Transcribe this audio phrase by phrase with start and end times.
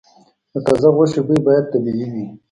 [0.53, 2.25] د تازه غوښې بوی باید طبیعي وي.